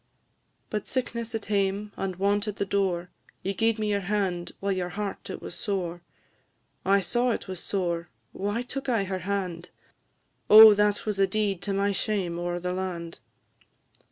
"But 0.71 0.87
sickness 0.87 1.35
at 1.35 1.45
hame, 1.45 1.91
and 1.95 2.15
want 2.15 2.47
at 2.47 2.55
the 2.55 2.65
door 2.65 3.11
You 3.43 3.53
gi'ed 3.53 3.77
me 3.77 3.91
your 3.91 3.99
hand, 4.09 4.51
while 4.59 4.71
your 4.71 4.89
heart 4.89 5.29
it 5.29 5.43
was 5.43 5.53
sore; 5.53 6.01
I 6.83 6.99
saw 6.99 7.29
it 7.29 7.47
was 7.47 7.59
sore, 7.59 8.09
why 8.31 8.63
took 8.63 8.89
I 8.89 9.03
her 9.03 9.19
hand? 9.19 9.69
Oh, 10.49 10.73
that 10.73 11.05
was 11.05 11.19
a 11.19 11.27
deed 11.27 11.61
to 11.61 11.73
my 11.73 11.91
shame 11.91 12.39
o'er 12.39 12.59
the 12.59 12.73
land! 12.73 13.19